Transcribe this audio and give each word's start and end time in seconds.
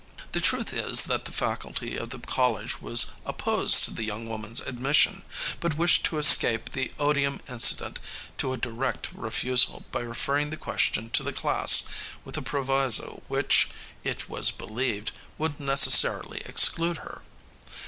The 0.31 0.41
truth 0.41 0.73
is 0.73 1.03
that 1.03 1.25
the 1.25 1.31
faculty 1.31 1.95
of 1.95 2.09
the 2.09 2.17
college 2.17 2.81
was 2.81 3.11
opposed 3.23 3.83
to 3.83 3.91
the 3.93 4.03
young 4.03 4.27
woman's 4.27 4.59
admission, 4.59 5.21
but 5.59 5.77
wished 5.77 6.03
to 6.05 6.17
escape 6.17 6.71
the 6.71 6.91
odium 6.99 7.39
incident 7.47 7.99
to 8.39 8.51
a 8.51 8.57
direct 8.57 9.13
refusal 9.13 9.85
by 9.91 9.99
referring 9.99 10.49
the 10.49 10.57
question 10.57 11.11
to 11.11 11.21
the 11.21 11.31
class 11.31 11.83
with 12.25 12.35
a 12.35 12.41
proviso 12.41 13.21
which, 13.27 13.69
it 14.03 14.27
was 14.27 14.49
believed, 14.49 15.11
would 15.37 15.59
necessarily 15.59 16.41
exclude 16.45 16.97
her. 16.97 17.21